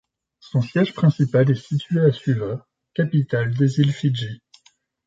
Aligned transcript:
Son 0.39 0.63
siège 0.63 0.93
principal 0.95 1.51
est 1.51 1.53
situé 1.63 1.99
à 1.99 2.11
Suva, 2.11 2.67
capitale 2.95 3.53
des 3.53 3.81
îles 3.81 3.93
Fidji. 3.93 4.41